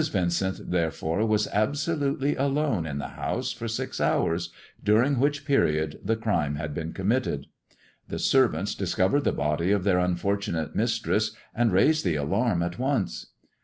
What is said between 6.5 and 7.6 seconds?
had been committed.